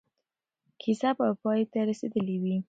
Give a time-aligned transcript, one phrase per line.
[0.81, 2.55] کیسه به پای ته رسېدلې وي.